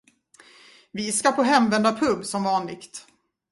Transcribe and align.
Vi 0.91 1.11
ska 1.11 1.31
på 1.31 1.43
hemvändarpub, 1.43 2.25
som 2.25 2.43
vanligt. 2.43 3.07